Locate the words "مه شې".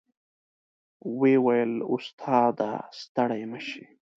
3.51-3.83